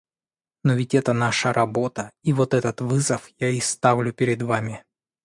[0.63, 4.83] Но ведь это наша работа, и вот этот вызов я и ставлю перед вами.